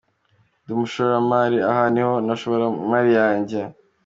Ndi 0.61 0.71
umushoramari 0.75 1.57
aha 1.69 1.83
niho 1.93 2.13
nashora 2.25 2.65
imari 2.85 3.11
yanjye. 3.19 3.59